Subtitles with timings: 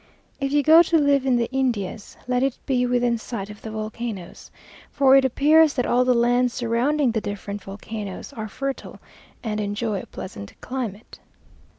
[0.39, 3.69] "If you go to live in the Indias, let it be within sight of the
[3.69, 4.49] volcanoes;"
[4.89, 8.99] for it appears that all the lands surrounding the different volcanoes are fertile,
[9.43, 11.19] and enjoy a pleasant climate.